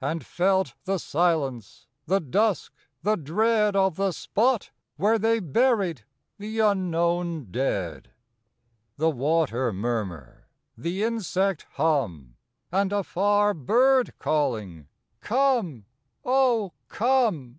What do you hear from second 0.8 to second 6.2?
the silence, the dusk, the dread Of the spot where they buried